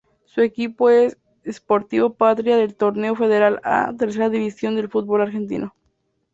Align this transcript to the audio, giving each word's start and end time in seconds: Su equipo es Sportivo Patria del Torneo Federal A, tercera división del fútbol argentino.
Su 0.25 0.41
equipo 0.41 0.89
es 0.89 1.15
Sportivo 1.45 2.13
Patria 2.15 2.57
del 2.57 2.73
Torneo 2.73 3.15
Federal 3.15 3.61
A, 3.63 3.93
tercera 3.95 4.31
división 4.31 4.75
del 4.75 4.89
fútbol 4.89 5.21
argentino. 5.21 5.75